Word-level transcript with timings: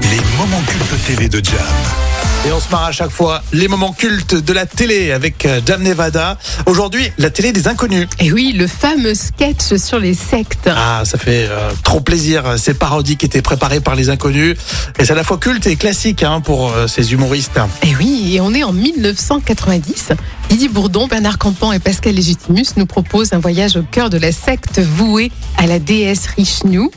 Les 0.00 0.38
moments 0.38 0.62
cultes 0.66 1.04
TV 1.06 1.28
de 1.28 1.44
Jam. 1.44 1.58
Et 2.46 2.52
on 2.52 2.58
se 2.58 2.70
marre 2.70 2.84
à 2.84 2.92
chaque 2.92 3.10
fois 3.10 3.42
les 3.52 3.68
moments 3.68 3.92
cultes 3.92 4.34
de 4.34 4.52
la 4.54 4.64
télé 4.64 5.12
avec 5.12 5.44
euh, 5.44 5.60
Jam 5.66 5.82
Nevada. 5.82 6.38
Aujourd'hui, 6.64 7.10
la 7.18 7.28
télé 7.28 7.52
des 7.52 7.68
inconnus. 7.68 8.08
Et 8.18 8.32
oui, 8.32 8.54
le 8.56 8.66
fameux 8.66 9.14
sketch 9.14 9.76
sur 9.76 9.98
les 9.98 10.14
sectes. 10.14 10.70
Ah, 10.74 11.02
ça 11.04 11.18
fait 11.18 11.48
euh, 11.50 11.70
trop 11.82 12.00
plaisir. 12.00 12.58
Ces 12.58 12.72
parodies 12.72 13.18
qui 13.18 13.26
étaient 13.26 13.42
préparées 13.42 13.80
par 13.80 13.94
les 13.94 14.08
inconnus. 14.08 14.56
Et 14.98 15.04
c'est 15.04 15.12
à 15.12 15.16
la 15.16 15.24
fois 15.24 15.36
culte 15.36 15.66
et 15.66 15.76
classique 15.76 16.22
hein, 16.22 16.40
pour 16.40 16.72
euh, 16.72 16.86
ces 16.86 17.12
humoristes. 17.12 17.60
Et 17.82 17.94
oui, 17.96 18.32
et 18.34 18.40
on 18.40 18.54
est 18.54 18.64
en 18.64 18.72
1990. 18.72 20.12
Didier 20.48 20.68
Bourdon, 20.68 21.08
Bernard 21.08 21.36
Campan 21.36 21.72
et 21.72 21.78
Pascal 21.78 22.14
Légitimus 22.14 22.66
nous 22.76 22.86
proposent 22.86 23.34
un 23.34 23.38
voyage 23.38 23.76
au 23.76 23.82
cœur 23.82 24.08
de 24.08 24.16
la 24.16 24.32
secte 24.32 24.80
vouée 24.80 25.30
à 25.58 25.66
la 25.66 25.78
déesse 25.78 26.26
Richnu. 26.36 26.90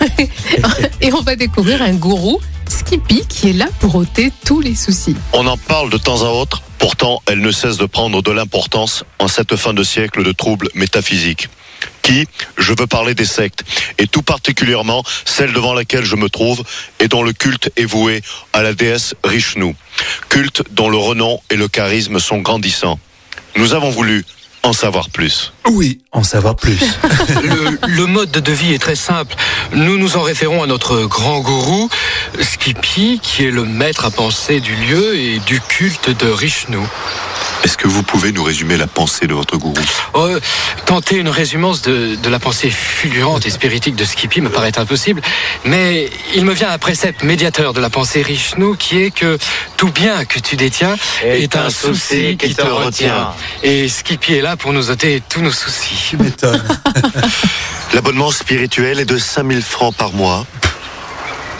et 1.00 1.12
on 1.12 1.20
va 1.20 1.36
découvrir 1.36 1.82
un 1.82 1.94
gourou, 1.94 2.40
Skippy, 2.68 3.26
qui 3.26 3.50
est 3.50 3.52
là 3.52 3.66
pour 3.80 3.94
ôter 3.94 4.32
tous 4.44 4.60
les 4.60 4.74
soucis. 4.74 5.16
On 5.32 5.46
en 5.46 5.56
parle 5.56 5.90
de 5.90 5.98
temps 5.98 6.22
à 6.22 6.28
autre, 6.28 6.62
pourtant 6.78 7.22
elle 7.26 7.40
ne 7.40 7.50
cesse 7.50 7.76
de 7.76 7.86
prendre 7.86 8.22
de 8.22 8.30
l'importance 8.30 9.04
en 9.18 9.28
cette 9.28 9.56
fin 9.56 9.74
de 9.74 9.82
siècle 9.82 10.22
de 10.22 10.32
troubles 10.32 10.68
métaphysiques. 10.74 11.48
Qui? 12.02 12.26
Je 12.56 12.72
veux 12.78 12.86
parler 12.86 13.14
des 13.14 13.24
sectes, 13.24 13.64
et 13.98 14.06
tout 14.06 14.22
particulièrement 14.22 15.02
celle 15.24 15.52
devant 15.52 15.74
laquelle 15.74 16.04
je 16.04 16.16
me 16.16 16.28
trouve 16.28 16.62
et 17.00 17.08
dont 17.08 17.22
le 17.22 17.32
culte 17.32 17.70
est 17.76 17.84
voué 17.84 18.22
à 18.52 18.62
la 18.62 18.74
déesse 18.74 19.14
Rishnu. 19.24 19.74
Culte 20.28 20.62
dont 20.70 20.90
le 20.90 20.96
renom 20.96 21.40
et 21.50 21.56
le 21.56 21.68
charisme 21.68 22.18
sont 22.18 22.38
grandissants. 22.38 22.98
Nous 23.56 23.74
avons 23.74 23.90
voulu 23.90 24.24
en 24.64 24.72
savoir 24.72 25.10
plus. 25.10 25.52
Oui, 25.70 26.00
en 26.10 26.22
savoir 26.22 26.56
plus. 26.56 26.78
Le, 27.42 27.78
le 27.86 28.06
mode 28.06 28.30
de 28.30 28.52
vie 28.52 28.72
est 28.72 28.78
très 28.78 28.96
simple. 28.96 29.34
Nous 29.72 29.98
nous 29.98 30.16
en 30.16 30.22
référons 30.22 30.62
à 30.62 30.66
notre 30.66 31.04
grand 31.04 31.40
gourou, 31.40 31.88
Skippy, 32.40 33.20
qui 33.22 33.44
est 33.44 33.50
le 33.50 33.64
maître 33.64 34.06
à 34.06 34.10
penser 34.10 34.60
du 34.60 34.74
lieu 34.74 35.16
et 35.16 35.38
du 35.40 35.60
culte 35.60 36.10
de 36.10 36.30
Rishnu. 36.30 36.78
Est-ce 37.64 37.78
que 37.78 37.88
vous 37.88 38.02
pouvez 38.02 38.30
nous 38.30 38.42
résumer 38.42 38.76
la 38.76 38.86
pensée 38.86 39.26
de 39.26 39.32
votre 39.32 39.56
gourou? 39.56 39.74
Euh, 40.16 40.38
tenter 40.84 41.16
une 41.16 41.30
résumance 41.30 41.80
de, 41.80 42.14
de 42.14 42.28
la 42.28 42.38
pensée 42.38 42.68
fulgurante 42.68 43.46
et 43.46 43.50
spiritique 43.50 43.96
de 43.96 44.04
Skippy 44.04 44.42
me 44.42 44.50
paraît 44.50 44.78
impossible, 44.78 45.22
mais 45.64 46.10
il 46.34 46.44
me 46.44 46.52
vient 46.52 46.70
un 46.70 46.76
précepte 46.76 47.22
médiateur 47.22 47.72
de 47.72 47.80
la 47.80 47.88
pensée 47.88 48.20
Rishnu 48.20 48.76
qui 48.76 49.00
est 49.00 49.10
que 49.10 49.38
tout 49.78 49.90
bien 49.90 50.26
que 50.26 50.40
tu 50.40 50.56
détiens 50.56 50.94
est, 51.22 51.56
un 51.56 51.70
souci 51.70 52.36
qui 52.36 52.54
te 52.54 52.62
retient. 52.62 53.32
Et 53.62 53.88
Skippy 53.88 54.34
est 54.34 54.42
là 54.42 54.58
pour 54.58 54.74
nous 54.74 54.90
ôter 54.90 55.22
tous 55.26 55.40
nos 55.40 55.50
soucis. 55.50 56.12
L'abonnement 57.94 58.30
spirituel 58.30 59.00
est 59.00 59.06
de 59.06 59.16
5000 59.16 59.62
francs 59.62 59.96
par 59.96 60.12
mois. 60.12 60.46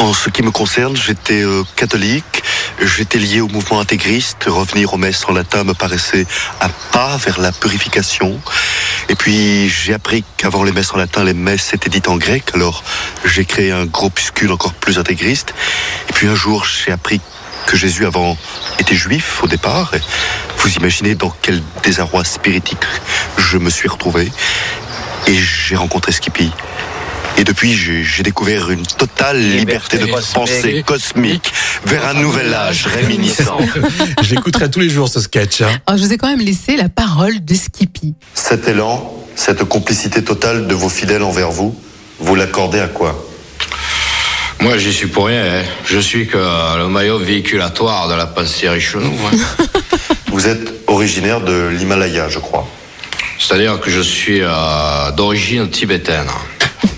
En 0.00 0.14
ce 0.14 0.30
qui 0.30 0.42
me 0.42 0.50
concerne, 0.50 0.96
j'étais 0.96 1.42
euh, 1.42 1.62
catholique, 1.76 2.39
j'étais 2.80 3.18
lié 3.18 3.40
au 3.40 3.48
mouvement 3.48 3.80
intégriste, 3.80 4.44
revenir 4.46 4.94
aux 4.94 4.96
messes 4.96 5.24
en 5.28 5.32
latin 5.32 5.64
me 5.64 5.74
paraissait 5.74 6.26
un 6.60 6.68
pas 6.92 7.16
vers 7.18 7.40
la 7.40 7.52
purification. 7.52 8.40
Et 9.08 9.14
puis 9.14 9.68
j'ai 9.68 9.94
appris 9.94 10.24
qu'avant 10.36 10.64
les 10.64 10.72
messes 10.72 10.92
en 10.92 10.98
latin, 10.98 11.24
les 11.24 11.34
messes 11.34 11.72
étaient 11.74 11.90
dites 11.90 12.08
en 12.08 12.16
grec, 12.16 12.50
alors 12.54 12.82
j'ai 13.24 13.44
créé 13.44 13.72
un 13.72 13.86
groupuscule 13.86 14.52
encore 14.52 14.74
plus 14.74 14.98
intégriste. 14.98 15.54
Et 16.08 16.12
puis 16.12 16.28
un 16.28 16.34
jour, 16.34 16.64
j'ai 16.64 16.92
appris 16.92 17.20
que 17.66 17.76
Jésus 17.76 18.06
avant 18.06 18.36
était 18.78 18.96
juif 18.96 19.42
au 19.42 19.46
départ. 19.46 19.92
Et 19.94 20.00
vous 20.58 20.72
imaginez 20.74 21.14
dans 21.14 21.34
quel 21.42 21.62
désarroi 21.82 22.24
spiritique 22.24 22.84
je 23.38 23.58
me 23.58 23.70
suis 23.70 23.88
retrouvé. 23.88 24.30
Et 25.26 25.36
j'ai 25.36 25.76
rencontré 25.76 26.12
Skippy. 26.12 26.50
Et 27.36 27.44
depuis, 27.44 27.74
j'ai 27.74 28.22
découvert 28.22 28.70
une 28.70 28.82
totale 28.84 29.40
liberté 29.40 29.96
de 29.98 30.06
pensée 30.34 30.82
cosmique 30.84 31.52
vers 31.86 32.06
un 32.08 32.14
nouvel 32.14 32.52
âge 32.52 32.86
réminiscent. 32.86 33.56
J'écouterai 34.22 34.70
tous 34.70 34.80
les 34.80 34.90
jours 34.90 35.08
ce 35.08 35.20
sketch. 35.20 35.62
hein. 35.62 35.70
Alors, 35.86 35.98
je 35.98 36.04
vous 36.04 36.12
ai 36.12 36.18
quand 36.18 36.28
même 36.28 36.40
laissé 36.44 36.76
la 36.76 36.88
parole 36.90 37.42
de 37.44 37.54
Skippy. 37.54 38.14
Cet 38.34 38.68
élan, 38.68 39.14
cette 39.36 39.64
complicité 39.64 40.22
totale 40.22 40.66
de 40.66 40.74
vos 40.74 40.90
fidèles 40.90 41.22
envers 41.22 41.50
vous, 41.50 41.74
vous 42.18 42.34
l'accordez 42.34 42.80
à 42.80 42.88
quoi? 42.88 43.26
Moi, 44.60 44.76
j'y 44.76 44.92
suis 44.92 45.06
pour 45.06 45.26
rien. 45.28 45.42
hein. 45.42 45.62
Je 45.86 45.98
suis 45.98 46.26
que 46.26 46.36
le 46.36 46.88
maillot 46.88 47.18
véhiculatoire 47.18 48.08
de 48.08 48.14
la 48.14 48.26
pensée 48.26 48.68
Richelieu. 48.68 49.04
hein. 49.06 49.64
Vous 50.32 50.46
êtes 50.46 50.72
originaire 50.86 51.40
de 51.40 51.68
l'Himalaya, 51.68 52.28
je 52.28 52.38
crois. 52.38 52.68
C'est-à-dire 53.38 53.80
que 53.80 53.90
je 53.90 54.00
suis 54.00 54.40
euh, 54.42 55.10
d'origine 55.12 55.68
tibétaine. 55.70 56.28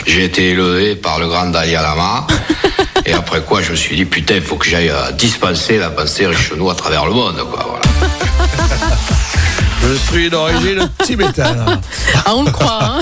J'ai 0.07 0.25
été 0.25 0.51
élevé 0.51 0.97
par 0.97 1.19
le 1.19 1.29
grand 1.29 1.47
Dalai 1.47 1.73
Lama. 1.73 2.27
Et 3.07 3.13
après 3.13 3.41
quoi, 3.43 3.63
je 3.63 3.73
me 3.73 3.77
suis 3.77 3.97
dit, 3.97 4.05
putain, 4.05 4.37
il 4.37 4.43
faut 4.43 4.57
que 4.57 4.67
j'aille 4.67 4.91
euh, 4.91 5.11
dispenser 5.13 5.79
la 5.79 5.91
pensée 5.91 6.27
Richelieu 6.27 6.69
à 6.71 6.75
travers 6.75 7.05
le 7.07 7.13
monde. 7.13 7.37
Quoi, 7.51 7.67
voilà. 7.69 7.82
Je 9.93 10.13
suis 10.13 10.31
d'origine 10.31 10.89
tibétaine. 11.05 11.65
Ah, 12.25 12.35
on 12.37 12.45
le 12.45 12.51
croit, 12.53 12.79
hein 12.85 13.01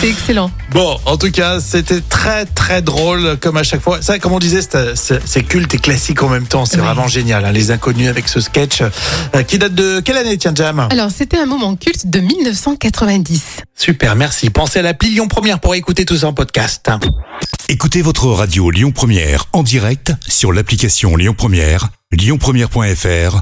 C'est 0.02 0.08
excellent. 0.10 0.50
Bon, 0.72 0.98
en 1.06 1.18
tout 1.18 1.30
cas, 1.30 1.60
c'était 1.60 2.02
très 2.02 2.46
très 2.46 2.82
drôle 2.82 3.38
comme 3.40 3.58
à 3.58 3.64
chaque 3.64 3.82
fois. 3.82 4.02
Ça, 4.02 4.18
comme 4.18 4.34
on 4.34 4.40
disait, 4.40 4.62
c'est- 4.96 5.44
culte 5.44 5.74
et 5.76 5.78
classique 5.78 6.24
en 6.24 6.30
même 6.30 6.48
temps. 6.48 6.66
C'est 6.66 6.78
Oui. 6.78 6.84
vraiment 6.84 7.08
génial. 7.08 7.46
hein, 7.46 7.52
les 7.52 7.70
inconnus 7.70 8.10
avec 8.10 8.28
ce 8.28 8.40
sketch 8.42 8.82
euh, 8.82 9.44
qui 9.44 9.60
date 9.60 9.76
de 9.76 10.00
quelle 10.00 10.18
année, 10.18 10.38
tiens, 10.38 10.54
Jam 10.56 10.88
Alors, 10.92 11.12
c'était 11.16 11.38
un 11.38 11.46
moment 11.46 11.76
culte 11.76 12.08
de 12.10 12.20
1990. 12.20 13.42
Super, 13.76 14.16
merci. 14.16 14.50
Pensez 14.50 14.80
à 14.80 14.82
l'appli 14.82 15.10
Lyon 15.12 15.28
Première 15.28 15.60
pour 15.60 15.76
écouter 15.76 16.06
tout 16.06 16.18
ça 16.18 16.28
en 16.28 16.34
podcast. 16.34 16.90
Écoutez 17.70 18.02
votre 18.02 18.26
radio 18.28 18.72
Lyon 18.72 18.92
Première 18.92 19.46
en 19.54 19.62
direct 19.62 20.12
sur 20.28 20.52
l'application 20.54 21.16
Lyon 21.16 21.36
Première, 21.38 21.90
lyonpremière.fr 22.12 23.42